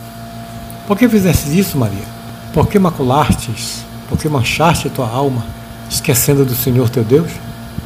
Por 0.87 0.99
que 0.99 1.09
fizeste 1.09 1.56
isso, 1.56 1.78
Maria? 1.78 2.04
Por 2.52 2.68
que 2.68 2.78
maculastes? 2.78 3.85
Por 4.09 4.18
que 4.18 4.28
manchaste 4.28 4.88
a 4.88 4.90
tua 4.90 5.09
alma, 5.09 5.42
esquecendo 5.88 6.44
do 6.44 6.54
Senhor 6.54 6.90
teu 6.90 7.02
Deus? 7.04 7.30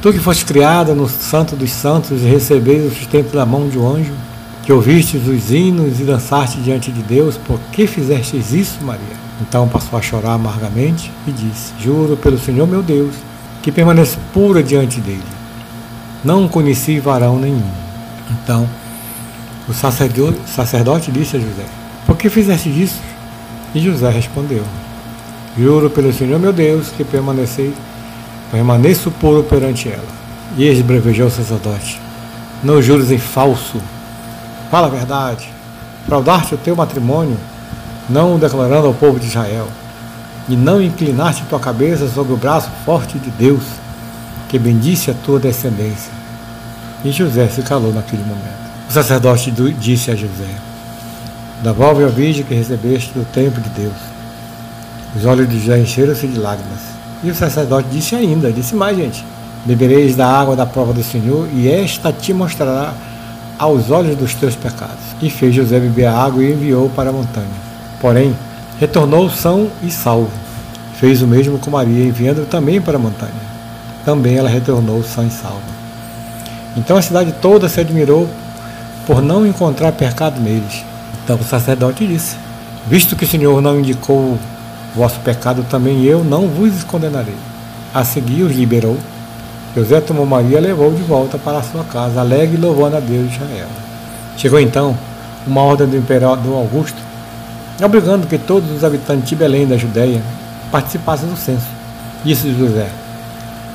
Tu 0.01 0.13
que 0.13 0.19
foste 0.19 0.45
criada 0.45 0.95
no 0.95 1.09
Santo 1.09 1.57
dos 1.57 1.71
Santos 1.71 2.23
e 2.23 2.27
recebeste 2.27 2.87
o 2.87 2.95
sustento 2.95 3.35
da 3.35 3.45
mão 3.45 3.69
de 3.69 3.79
um 3.79 3.97
anjo, 3.97 4.13
que 4.63 4.73
ouvistes 4.73 5.27
os 5.27 5.51
hinos 5.51 5.99
e 5.99 6.05
dançaste 6.05 6.61
diante 6.61 6.93
de 6.93 7.03
Deus, 7.03 7.37
por 7.37 7.59
que 7.73 7.87
fizestes 7.87 8.53
isso, 8.53 8.79
Maria? 8.83 9.17
Então 9.41 9.67
passou 9.69 9.99
a 9.99 10.03
chorar 10.03 10.35
amargamente 10.35 11.11
e 11.27 11.33
disse: 11.33 11.73
Juro 11.81 12.17
pelo 12.17 12.39
Senhor 12.39 12.67
meu 12.67 12.83
Deus, 12.83 13.15
que 13.63 13.73
permaneço 13.73 14.19
pura 14.33 14.63
diante 14.63 15.01
dele. 15.01 15.23
Não 16.25 16.49
conheci 16.49 17.01
varão 17.01 17.39
nenhum. 17.39 17.71
Então 18.31 18.69
o 19.69 19.73
sacerdote, 19.73 20.39
sacerdote 20.47 21.11
disse 21.11 21.37
a 21.37 21.41
José: 21.41 21.65
Por 22.07 22.17
que 22.17 22.29
fizeste 22.29 22.69
isso? 22.69 23.01
E 23.75 23.81
José 23.81 24.11
respondeu: 24.11 24.65
Juro 25.57 25.91
pelo 25.91 26.13
Senhor 26.13 26.39
meu 26.39 26.53
Deus 26.53 26.89
que 26.89 27.05
permanecei 27.05 27.73
permaneço 28.51 29.11
puro 29.11 29.43
perante 29.43 29.89
ela. 29.89 30.19
E 30.57 30.65
esbrevejou 30.65 31.27
o 31.27 31.31
sacerdote: 31.31 32.01
Não 32.63 32.83
juros 32.83 33.11
em 33.11 33.19
falso, 33.19 33.81
fala 34.71 34.87
a 34.87 34.91
verdade. 34.91 35.49
Fraudaste 36.07 36.55
o 36.55 36.59
teu 36.59 36.75
matrimônio, 36.75 37.37
não 38.09 38.35
o 38.35 38.39
declarando 38.39 38.87
ao 38.87 38.95
povo 38.95 39.21
de 39.21 39.27
Israel, 39.27 39.69
e 40.49 40.57
não 40.57 40.83
inclinaste 40.83 41.45
tua 41.51 41.61
cabeça 41.61 42.09
sobre 42.09 42.33
o 42.33 42.37
braço 42.37 42.71
forte 42.85 43.19
de 43.19 43.31
Deus, 43.31 43.65
que 44.49 44.59
bendisse 44.59 45.11
a 45.11 45.15
tua 45.15 45.39
descendência. 45.39 46.11
E 47.05 47.13
José 47.13 47.47
se 47.49 47.63
calou 47.63 47.93
naquele 47.93 48.23
momento. 48.23 48.69
O 48.89 48.93
sacerdote 48.93 49.53
disse 49.79 50.11
a 50.11 50.17
José: 50.17 50.49
Devolve 51.63 52.05
a 52.05 52.09
virgem 52.09 52.45
que 52.45 52.55
recebeste 52.55 53.13
do 53.13 53.25
templo 53.27 53.61
de 53.61 53.69
Deus. 53.71 53.97
Os 55.15 55.25
olhos 55.27 55.49
de 55.49 55.61
José 55.61 55.79
encheram-se 55.79 56.27
de 56.27 56.39
lágrimas. 56.39 56.98
E 57.23 57.31
o 57.31 57.35
sacerdote 57.35 57.89
disse 57.91 58.15
ainda, 58.15 58.53
disse 58.53 58.75
mais, 58.75 58.97
gente: 58.97 59.25
Bebereis 59.65 60.15
da 60.15 60.27
água 60.27 60.55
da 60.55 60.65
prova 60.65 60.93
do 60.93 61.03
Senhor, 61.03 61.49
e 61.53 61.69
esta 61.69 62.13
te 62.13 62.33
mostrará 62.33 62.95
aos 63.59 63.91
olhos 63.91 64.17
dos 64.17 64.35
teus 64.35 64.55
pecados. 64.55 65.03
E 65.21 65.29
fez 65.29 65.55
José 65.55 65.81
beber 65.81 66.07
a 66.07 66.17
água 66.17 66.43
e 66.43 66.53
enviou 66.53 66.89
para 66.91 67.11
a 67.11 67.13
montanha. 67.13 67.47
Porém, 68.01 68.35
retornou 68.79 69.29
são 69.29 69.69
e 69.83 69.91
salvo. 69.91 70.31
Fez 70.95 71.23
o 71.23 71.27
mesmo 71.27 71.59
com 71.59 71.71
Maria, 71.71 72.05
enviando 72.05 72.47
também 72.49 72.81
para 72.81 72.97
a 72.97 73.01
montanha. 73.01 73.33
Também 74.05 74.37
ela 74.37 74.49
retornou 74.49 75.03
sã 75.03 75.25
e 75.25 75.31
salva. 75.31 75.61
Então 76.77 76.97
a 76.97 77.03
cidade 77.03 77.35
toda 77.41 77.69
se 77.69 77.81
admirou 77.81 78.29
por 79.07 79.21
não 79.21 79.47
encontrar 79.47 79.93
pecado 79.93 80.41
neles. 80.41 80.85
Então 81.25 81.37
o 81.37 81.45
sacerdote 81.45 82.07
disse: 82.07 82.37
Visto 82.87 83.17
que 83.17 83.25
o 83.25 83.29
Senhor 83.29 83.61
não 83.61 83.81
indicou 83.81 84.39
vosso 84.99 85.21
pecado 85.21 85.65
também 85.71 86.03
eu 86.03 86.25
não 86.25 86.49
vos 86.49 86.83
condenarei. 86.83 87.37
A 87.95 88.05
seguir 88.05 88.43
os 88.43 88.55
liberou. 88.55 88.97
José 89.77 90.01
tomou 90.01 90.27
Maria 90.27 90.59
e 90.59 90.61
levou 90.61 90.93
de 90.93 91.03
volta 91.03 91.39
para 91.39 91.63
sua 91.63 91.85
casa, 91.85 92.21
alegre 92.21 92.57
e 92.57 92.61
louvando 92.61 92.97
a 92.97 93.01
Deus 93.01 93.29
de 93.29 93.37
Israel. 93.37 93.69
Chegou 94.37 94.59
então 94.59 94.97
uma 95.47 95.63
ordem 95.63 95.87
do 95.87 95.97
imperador 95.97 96.57
Augusto, 96.57 96.99
obrigando 97.81 98.27
que 98.27 98.39
todos 98.39 98.71
os 98.73 98.83
habitantes 98.83 99.29
de 99.29 99.37
Belém 99.37 99.67
da 99.67 99.77
Judéia 99.77 100.21
participassem 100.73 101.29
do 101.29 101.37
censo. 101.37 101.67
Disse 102.25 102.53
José: 102.55 102.89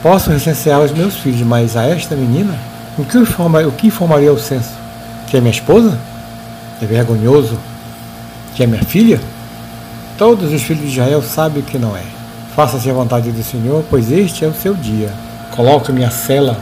Posso 0.01 0.29
recensear 0.29 0.81
os 0.81 0.91
meus 0.91 1.15
filhos, 1.15 1.41
mas 1.41 1.77
a 1.77 1.85
esta 1.85 2.15
menina, 2.15 2.53
o 2.97 3.05
que, 3.05 3.17
informa, 3.17 3.61
o 3.61 3.71
que 3.71 3.87
informaria 3.87 4.31
o 4.33 4.37
censo? 4.37 4.71
Que 5.27 5.37
é 5.37 5.39
minha 5.39 5.51
esposa? 5.51 5.97
É 6.81 6.85
vergonhoso? 6.85 7.57
Que 8.55 8.63
é 8.63 8.67
minha 8.67 8.83
filha? 8.83 9.21
Todos 10.23 10.53
os 10.53 10.61
filhos 10.61 10.83
de 10.83 10.87
Israel 10.87 11.21
sabem 11.21 11.61
que 11.61 11.77
não 11.77 11.97
é. 11.97 12.03
Faça-se 12.55 12.89
a 12.89 12.93
vontade 12.93 13.29
do 13.29 13.43
Senhor, 13.43 13.83
pois 13.89 14.09
este 14.09 14.45
é 14.45 14.47
o 14.47 14.53
seu 14.53 14.73
dia. 14.73 15.11
Coloque-me 15.53 16.05
a 16.05 16.09
cela. 16.09 16.57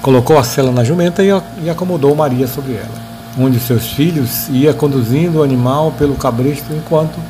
Colocou 0.00 0.38
a 0.38 0.42
cela 0.42 0.72
na 0.72 0.82
jumenta 0.82 1.22
e 1.22 1.68
acomodou 1.68 2.16
Maria 2.16 2.46
sobre 2.46 2.72
ela. 2.72 2.88
Um 3.36 3.50
de 3.50 3.60
seus 3.60 3.88
filhos 3.92 4.48
ia 4.48 4.72
conduzindo 4.72 5.40
o 5.40 5.42
animal 5.42 5.92
pelo 5.98 6.14
cabresto 6.14 6.72
enquanto 6.72 7.20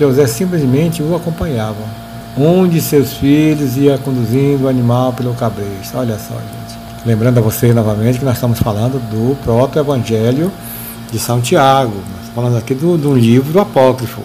José 0.00 0.26
simplesmente 0.26 1.02
o 1.02 1.14
acompanhava. 1.14 1.84
Um 2.34 2.66
de 2.66 2.80
seus 2.80 3.12
filhos 3.12 3.76
ia 3.76 3.98
conduzindo 3.98 4.64
o 4.64 4.68
animal 4.68 5.12
pelo 5.12 5.34
cabresto. 5.34 5.98
Olha 5.98 6.18
só, 6.18 6.36
gente. 6.36 6.78
Lembrando 7.04 7.36
a 7.36 7.42
vocês 7.42 7.74
novamente 7.74 8.18
que 8.18 8.24
nós 8.24 8.36
estamos 8.36 8.60
falando 8.60 8.98
do 9.10 9.36
proto-evangelho 9.44 10.50
de 11.12 11.18
São 11.18 11.38
Tiago. 11.42 11.96
Nós 12.16 12.34
falando 12.34 12.56
aqui 12.56 12.72
do, 12.72 12.96
do 12.96 13.14
livro 13.14 13.60
apócrifo. 13.60 14.22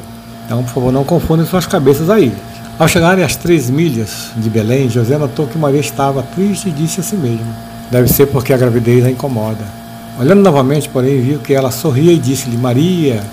Então, 0.54 0.64
por 0.64 0.72
favor, 0.72 0.94
não 0.94 1.04
confundam 1.04 1.48
suas 1.48 1.66
cabeças 1.66 2.12
aí. 2.12 2.32
Ao 2.78 2.88
chegarem 2.88 3.24
às 3.24 3.36
três 3.36 3.72
milhas 3.72 4.30
de 4.38 4.52
Belém, 4.52 4.88
José 4.88 5.18
notou 5.18 5.48
que 5.48 5.58
Maria 5.58 5.80
estava 5.80 6.22
triste 6.22 6.70
e 6.70 6.72
disse 6.72 7.00
a 7.00 7.04
si 7.04 7.16
mesmo: 7.16 7.52
Deve 7.90 8.08
ser 8.08 8.28
porque 8.28 8.54
a 8.54 8.58
gravidez 8.58 9.04
a 9.04 9.10
incomoda. 9.10 9.66
Olhando 10.20 10.44
novamente, 10.44 10.88
porém, 10.88 11.20
viu 11.22 11.40
que 11.40 11.56
ela 11.56 11.72
sorria 11.72 12.12
e 12.12 12.20
disse-lhe: 12.20 12.56
Maria, 12.56 13.24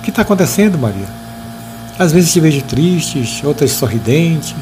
o 0.00 0.02
que 0.02 0.10
está 0.10 0.22
acontecendo, 0.22 0.76
Maria? 0.76 1.06
Às 1.96 2.10
vezes 2.10 2.32
te 2.32 2.40
vejo 2.40 2.60
tristes, 2.62 3.44
outras 3.44 3.70
sorridentes. 3.70 4.56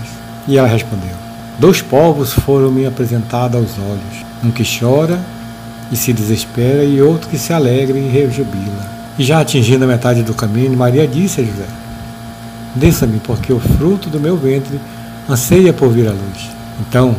E 0.46 0.58
ela 0.58 0.68
respondeu: 0.68 1.16
Dois 1.58 1.80
povos 1.80 2.34
foram 2.34 2.70
me 2.70 2.84
apresentados 2.84 3.56
aos 3.56 3.78
olhos: 3.78 4.26
um 4.44 4.50
que 4.50 4.62
chora 4.78 5.18
e 5.90 5.96
se 5.96 6.12
desespera, 6.12 6.84
e 6.84 7.00
outro 7.00 7.30
que 7.30 7.38
se 7.38 7.50
alegra 7.50 7.96
e 7.96 8.10
rejubila. 8.10 8.92
E 9.18 9.24
já 9.24 9.40
atingindo 9.40 9.84
a 9.84 9.88
metade 9.88 10.22
do 10.22 10.34
caminho, 10.34 10.76
Maria 10.76 11.08
disse 11.08 11.40
a 11.40 11.44
José: 11.44 11.83
Desça-me, 12.74 13.20
porque 13.20 13.52
o 13.52 13.60
fruto 13.60 14.10
do 14.10 14.18
meu 14.18 14.36
ventre 14.36 14.80
anseia 15.28 15.72
por 15.72 15.90
vir 15.90 16.08
à 16.08 16.10
luz. 16.10 16.50
Então 16.80 17.14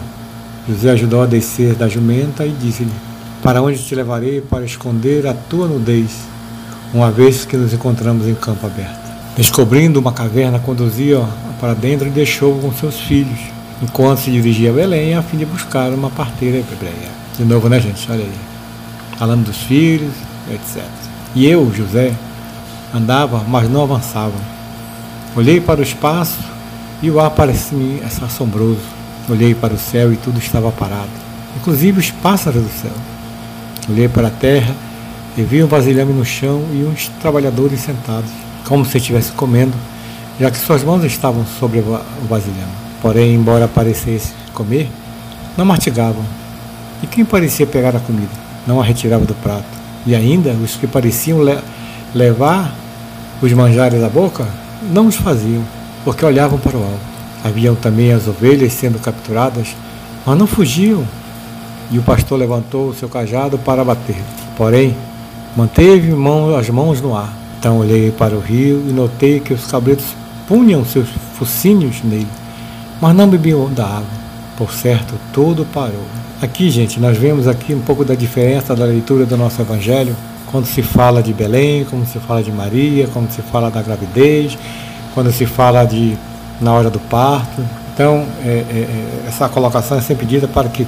José 0.68 0.90
ajudou 0.92 1.22
a 1.22 1.26
descer 1.26 1.76
da 1.76 1.88
jumenta 1.88 2.46
e 2.46 2.52
disse-lhe: 2.52 2.92
Para 3.42 3.62
onde 3.62 3.78
te 3.78 3.96
levarei 3.96 4.42
para 4.42 4.66
esconder 4.66 5.26
a 5.28 5.34
tua 5.34 5.68
nudez, 5.68 6.12
uma 6.94 7.10
vez 7.10 7.46
que 7.46 7.56
nos 7.56 7.72
encontramos 7.72 8.28
em 8.28 8.36
campo 8.36 8.66
aberto? 8.66 9.06
Descobrindo 9.38 10.00
uma 10.00 10.12
caverna, 10.12 10.60
conduzia 10.60 11.24
para 11.60 11.74
dentro 11.74 12.08
e 12.08 12.12
deixou 12.12 12.58
com 12.60 12.72
seus 12.74 13.00
filhos, 13.00 13.40
enquanto 13.82 14.20
se 14.20 14.32
dirigia 14.32 14.72
a 14.72 14.74
Belém 14.74 15.16
a 15.16 15.22
fim 15.22 15.38
de 15.38 15.46
buscar 15.46 15.92
uma 15.92 16.10
parteira 16.10 16.58
hebreia. 16.58 17.10
De 17.38 17.46
novo, 17.46 17.70
né, 17.70 17.80
gente? 17.80 18.10
Olha 18.12 18.24
aí. 18.24 18.32
Falando 19.18 19.46
dos 19.46 19.58
filhos, 19.58 20.14
etc. 20.52 20.84
E 21.34 21.46
eu, 21.46 21.72
José, 21.74 22.14
andava, 22.94 23.44
mas 23.48 23.70
não 23.70 23.84
avançava 23.84 24.55
Olhei 25.36 25.60
para 25.60 25.82
o 25.82 25.84
espaço 25.84 26.40
e 27.02 27.12
o 27.12 27.20
ar 27.20 27.30
parecia-me 27.32 28.02
assombroso. 28.04 28.80
Olhei 29.30 29.54
para 29.54 29.74
o 29.74 29.78
céu 29.78 30.14
e 30.14 30.16
tudo 30.16 30.40
estava 30.40 30.72
parado, 30.72 31.10
inclusive 31.58 32.00
os 32.00 32.12
pássaros 32.12 32.64
do 32.64 32.70
céu. 32.70 32.92
Olhei 33.90 34.08
para 34.08 34.28
a 34.28 34.32
terra 34.32 34.74
e 35.36 35.42
vi 35.42 35.62
um 35.62 35.68
vasilhame 35.68 36.14
no 36.14 36.24
chão 36.24 36.64
e 36.72 36.84
uns 36.84 37.10
trabalhadores 37.22 37.82
sentados, 37.82 38.30
como 38.66 38.86
se 38.86 38.98
estivessem 38.98 39.34
comendo, 39.36 39.74
já 40.40 40.50
que 40.50 40.58
suas 40.58 40.84
mãos 40.84 41.04
estavam 41.04 41.46
sobre 41.60 41.80
o 41.80 42.00
vasilhame. 42.30 42.72
Porém, 43.02 43.36
embora 43.36 43.68
parecesse 43.68 44.32
comer, 44.54 44.90
não 45.58 45.66
mastigavam. 45.66 46.24
E 47.04 47.08
quem 47.08 47.26
parecia 47.26 47.68
pegar 47.68 47.96
a 47.96 48.00
comida, 48.00 48.32
não 48.66 48.80
a 48.80 48.84
retirava 48.84 49.26
do 49.26 49.34
prato. 49.36 49.66
E 50.06 50.16
ainda 50.16 50.52
os 50.52 50.76
que 50.76 50.88
pareciam 50.88 51.44
le 51.44 51.58
levar 52.14 52.74
os 53.42 53.52
manjares 53.52 54.02
à 54.02 54.08
boca, 54.08 54.48
não 54.92 55.08
os 55.08 55.16
faziam, 55.16 55.64
porque 56.04 56.26
olhavam 56.26 56.60
para 56.60 56.78
o 56.78 56.84
alto. 56.84 57.16
Haviam 57.44 57.76
também 57.76 58.12
as 58.12 58.28
ovelhas 58.28 58.74
sendo 58.74 59.00
capturadas, 59.00 59.76
mas 60.26 60.38
não 60.38 60.48
fugiam. 60.48 61.04
E 61.92 62.00
o 62.00 62.04
pastor 62.04 62.40
levantou 62.40 62.90
o 62.90 62.94
seu 62.94 63.08
cajado 63.08 63.58
para 63.58 63.84
bater. 63.84 64.18
Porém, 64.58 64.96
manteve 65.56 66.12
as 66.58 66.70
mãos 66.70 67.02
no 67.02 67.16
ar. 67.16 67.32
Então 67.60 67.80
olhei 67.80 68.12
para 68.12 68.36
o 68.36 68.40
rio 68.40 68.84
e 68.88 68.94
notei 68.94 69.40
que 69.40 69.54
os 69.54 69.66
cabritos 69.66 70.06
punham 70.48 70.86
seus 70.86 71.10
focinhos 71.38 72.04
nele, 72.04 72.28
mas 73.02 73.16
não 73.16 73.28
bebiam 73.28 73.72
da 73.74 73.86
água. 73.86 74.26
Por 74.58 74.72
certo, 74.72 75.16
tudo 75.34 75.66
parou. 75.74 76.06
Aqui, 76.42 76.70
gente, 76.70 77.00
nós 77.00 77.18
vemos 77.18 77.48
aqui 77.48 77.74
um 77.74 77.82
pouco 77.82 78.06
da 78.06 78.16
diferença 78.16 78.76
da 78.76 78.86
leitura 78.86 79.26
do 79.26 79.36
nosso 79.36 79.62
evangelho 79.62 80.16
quando 80.56 80.68
se 80.68 80.82
fala 80.82 81.22
de 81.22 81.34
Belém, 81.34 81.84
quando 81.84 82.06
se 82.06 82.18
fala 82.18 82.42
de 82.42 82.50
Maria, 82.50 83.10
quando 83.12 83.30
se 83.30 83.42
fala 83.42 83.70
da 83.70 83.82
gravidez, 83.82 84.58
quando 85.14 85.30
se 85.30 85.46
fala 85.46 85.84
de 85.84 86.18
na 86.62 86.72
hora 86.72 86.90
do 86.90 86.98
parto. 86.98 87.62
Então, 87.94 88.26
é, 88.42 88.48
é, 88.48 88.54
é, 88.54 89.28
essa 89.28 89.50
colocação 89.50 89.98
é 89.98 90.02
sempre 90.02 90.26
dita 90.26 90.48
para 90.48 90.70
que 90.70 90.88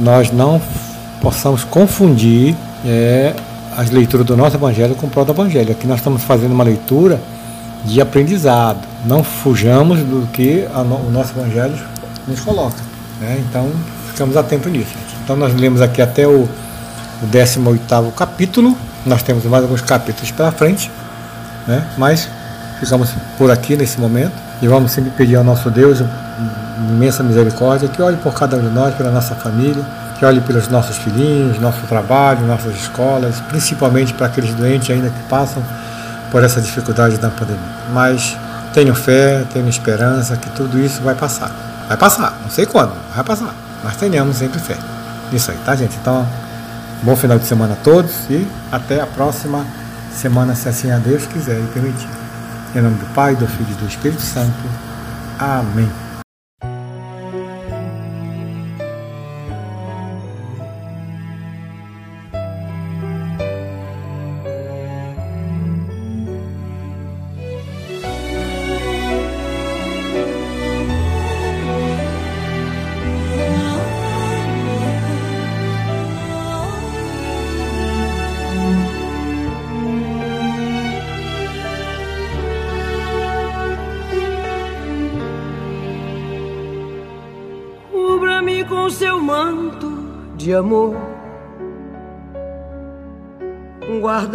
nós 0.00 0.32
não 0.32 0.58
possamos 1.20 1.62
confundir 1.62 2.56
é, 2.86 3.34
as 3.76 3.90
leituras 3.90 4.24
do 4.24 4.34
nosso 4.34 4.56
Evangelho 4.56 4.94
com 4.94 5.06
o 5.06 5.10
próprio 5.10 5.34
Evangelho. 5.34 5.72
Aqui 5.72 5.86
nós 5.86 5.98
estamos 5.98 6.22
fazendo 6.22 6.52
uma 6.52 6.64
leitura 6.64 7.20
de 7.84 8.00
aprendizado. 8.00 8.80
Não 9.04 9.22
fujamos 9.22 9.98
do 9.98 10.26
que 10.32 10.66
a, 10.72 10.80
o 10.80 11.10
nosso 11.10 11.38
Evangelho 11.38 11.78
nos 12.26 12.40
coloca. 12.40 12.80
Né? 13.20 13.44
Então, 13.46 13.70
ficamos 14.08 14.38
atentos 14.38 14.72
nisso. 14.72 14.94
Então, 15.22 15.36
nós 15.36 15.54
lemos 15.54 15.82
aqui 15.82 16.00
até 16.00 16.26
o, 16.26 16.48
o 17.22 17.26
18 17.26 18.10
capítulo. 18.16 18.74
Nós 19.04 19.22
temos 19.22 19.44
mais 19.44 19.62
alguns 19.62 19.80
capítulos 19.80 20.30
pela 20.30 20.52
frente, 20.52 20.90
né? 21.66 21.84
mas 21.96 22.28
ficamos 22.78 23.10
por 23.36 23.50
aqui 23.50 23.76
nesse 23.76 24.00
momento. 24.00 24.32
E 24.60 24.68
vamos 24.68 24.92
sempre 24.92 25.10
pedir 25.10 25.34
ao 25.36 25.42
nosso 25.42 25.70
Deus 25.70 26.02
imensa 26.78 27.22
misericórdia 27.22 27.88
que 27.88 28.00
olhe 28.00 28.16
por 28.16 28.32
cada 28.32 28.56
um 28.56 28.60
de 28.60 28.68
nós, 28.68 28.94
pela 28.94 29.10
nossa 29.10 29.34
família, 29.34 29.84
que 30.18 30.24
olhe 30.24 30.40
pelos 30.40 30.68
nossos 30.68 30.96
filhinhos, 30.96 31.58
nosso 31.58 31.80
trabalho, 31.88 32.46
nossas 32.46 32.76
escolas, 32.76 33.40
principalmente 33.48 34.14
para 34.14 34.26
aqueles 34.26 34.54
doentes 34.54 34.88
ainda 34.90 35.10
que 35.10 35.22
passam 35.24 35.62
por 36.30 36.44
essa 36.44 36.60
dificuldade 36.60 37.18
da 37.18 37.28
pandemia. 37.28 37.60
Mas 37.92 38.36
tenho 38.72 38.94
fé, 38.94 39.44
tenho 39.52 39.68
esperança 39.68 40.36
que 40.36 40.48
tudo 40.50 40.78
isso 40.78 41.02
vai 41.02 41.14
passar. 41.14 41.50
Vai 41.88 41.96
passar, 41.96 42.38
não 42.42 42.50
sei 42.50 42.66
quando, 42.66 42.92
vai 43.14 43.24
passar. 43.24 43.52
Mas 43.82 43.96
tenhamos 43.96 44.36
sempre 44.36 44.58
fé. 44.60 44.76
Isso 45.32 45.50
aí, 45.50 45.58
tá, 45.64 45.74
gente? 45.74 45.96
Então, 46.00 46.26
bom 47.02 47.16
final 47.16 47.38
de 47.38 47.46
semana 47.46 47.74
a 47.74 47.76
todos 47.76 48.12
e 48.30 48.46
até 48.70 49.00
a 49.00 49.06
próxima 49.06 49.66
semana, 50.14 50.54
se 50.54 50.68
assim 50.68 50.90
a 50.90 50.98
Deus 50.98 51.26
quiser 51.26 51.58
e 51.58 51.66
permitir. 51.68 52.08
Em 52.74 52.80
nome 52.80 52.96
do 52.96 53.06
Pai, 53.14 53.34
do 53.34 53.46
Filho 53.46 53.70
e 53.70 53.74
do 53.74 53.86
Espírito 53.86 54.22
Santo. 54.22 54.52
Amém. 55.38 56.01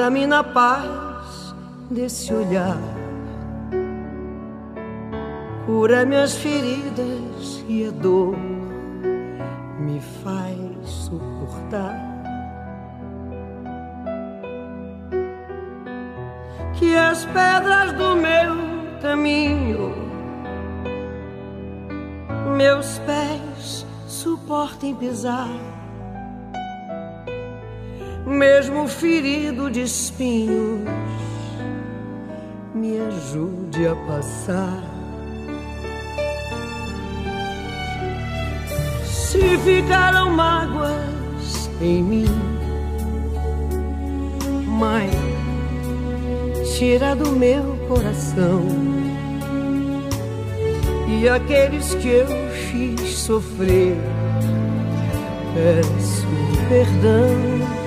Guarda-me 0.08 0.26
na 0.26 0.42
paz 0.42 1.54
desse 1.92 2.34
olhar. 2.34 2.78
Cura 5.66 6.06
minhas 6.06 6.34
feridas 6.34 7.62
e 7.68 7.86
a 7.86 7.92
dor 7.92 8.38
me 9.78 10.00
faz 10.24 10.90
suportar. 10.90 11.94
Que 16.80 16.96
as 16.96 17.26
pedras 17.26 17.92
do 17.92 18.16
meu 18.16 18.56
caminho, 19.02 19.94
meus 22.56 22.98
pés 23.00 23.86
suportem 24.08 24.96
pisar 24.96 25.77
mesmo 28.28 28.88
ferido 28.88 29.72
de 29.72 29.84
espinhos, 29.84 30.82
me 32.76 33.00
ajude 33.00 33.88
a 33.88 33.96
passar. 33.96 34.84
Se 39.06 39.58
ficaram 39.60 40.32
mágoas 40.32 41.70
em 41.82 42.04
mim, 42.04 42.26
mãe, 44.66 45.10
tira 46.78 47.16
do 47.16 47.32
meu 47.32 47.78
coração. 47.88 48.64
E 51.08 51.30
aqueles 51.30 51.96
que 51.96 52.10
eu 52.10 52.28
fiz 52.52 53.10
sofrer, 53.20 53.96
peço 55.54 56.28
perdão. 56.68 57.87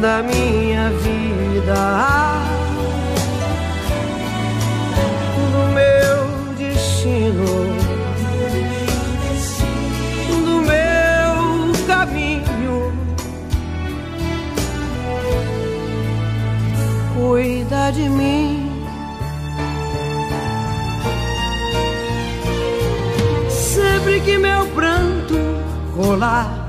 da 0.00 0.22
minha 0.22 0.90
vida. 0.90 2.50
destino 7.10 7.44
do 10.44 10.62
meu 10.62 11.86
caminho. 11.86 12.92
Cuida 17.14 17.90
de 17.92 18.08
mim. 18.08 18.70
Sempre 23.48 24.20
que 24.20 24.38
meu 24.38 24.66
pranto 24.68 25.36
rolar, 25.96 26.59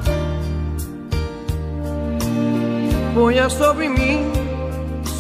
ponha 3.14 3.50
sobre 3.50 3.90
mim 3.90 4.32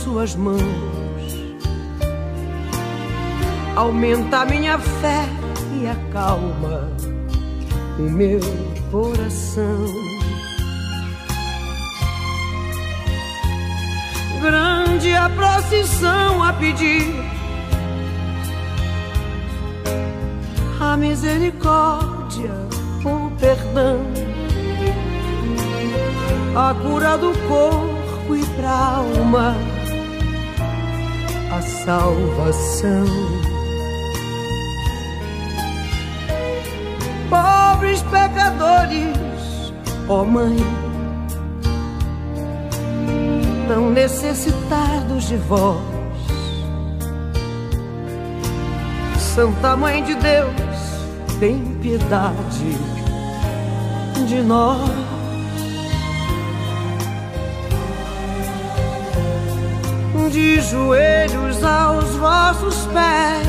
suas 0.03 0.35
mãos 0.35 0.91
aumenta 3.75 4.39
a 4.39 4.45
minha 4.45 4.77
fé 4.77 5.25
e 5.79 5.87
acalma 5.87 6.89
o 7.97 8.03
meu 8.03 8.39
coração. 8.91 9.85
Grande 14.41 15.13
a 15.13 15.29
procissão 15.29 16.43
a 16.43 16.53
pedir 16.53 17.13
a 20.79 20.97
misericórdia, 20.97 22.51
o 23.05 23.31
perdão, 23.39 23.99
a 26.55 26.73
cura 26.73 27.17
do 27.17 27.31
corpo 27.47 28.35
e 28.35 28.45
pra 28.55 28.69
alma, 28.69 29.55
a 31.51 31.61
salvação. 31.61 33.05
pobres 37.29 38.03
pecadores, 38.03 39.73
ó 40.09 40.21
oh 40.21 40.25
Mãe, 40.25 40.57
tão 43.69 43.89
necessitados 43.89 45.29
de 45.29 45.37
vós. 45.37 45.79
Santa 49.17 49.77
Mãe 49.77 50.03
de 50.03 50.13
Deus, 50.15 50.51
tem 51.39 51.77
piedade 51.81 52.75
de 54.27 54.41
nós. 54.41 55.10
De 60.31 60.61
joelhos 60.61 61.63
aos 61.63 62.15
vossos 62.15 62.87
pés, 62.93 63.47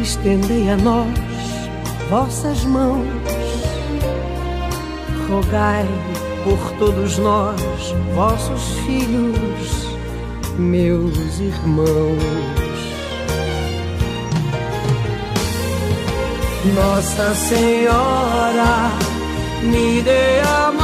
estendei 0.00 0.70
a 0.70 0.76
nós 0.76 1.08
vossas 2.08 2.64
mãos, 2.64 3.04
rogai 5.28 5.86
por 6.44 6.58
todos 6.78 7.18
nós, 7.18 7.60
vossos 8.14 8.78
filhos, 8.86 9.88
meus 10.58 11.40
irmãos. 11.40 12.44
Nossa 16.74 17.34
Senhora, 17.34 18.90
me 19.62 20.02
dê 20.02 20.40
a 20.40 20.72
mão, 20.72 20.83